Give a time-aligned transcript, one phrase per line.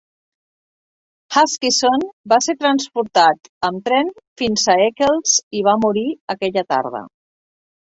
[1.35, 4.13] Huskisson va ser transportat amb tren
[4.45, 7.09] fins a Eccles i va morir aquella tarda.